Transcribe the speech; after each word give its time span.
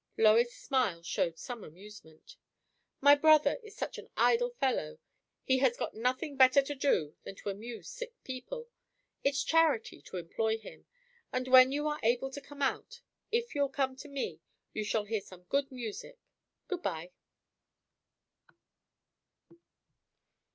Lois's 0.17 0.55
smile 0.57 1.03
showed 1.03 1.37
some 1.37 1.63
amusement. 1.63 2.35
"My 3.01 3.13
brother 3.13 3.59
is 3.61 3.75
such 3.77 3.99
an 3.99 4.09
idle 4.17 4.49
fellow, 4.59 4.97
he 5.43 5.59
has 5.59 5.77
got 5.77 5.93
nothing 5.93 6.35
better 6.35 6.63
to 6.63 6.73
do 6.73 7.15
than 7.21 7.35
to 7.35 7.51
amuse 7.51 7.87
sick 7.91 8.15
people. 8.23 8.67
It's 9.23 9.43
charity 9.43 10.01
to 10.07 10.17
employ 10.17 10.57
him. 10.57 10.87
And 11.31 11.47
when 11.47 11.71
you 11.71 11.87
are 11.87 11.99
able 12.01 12.31
to 12.31 12.41
come 12.41 12.63
out, 12.63 13.01
if 13.31 13.53
you'll 13.53 13.69
come 13.69 13.95
to 13.97 14.07
me, 14.07 14.39
you 14.73 14.83
shall 14.83 15.03
hear 15.03 15.21
some 15.21 15.43
good 15.43 15.71
music. 15.71 16.17
Good 16.67 16.81
bye!" 16.81 17.11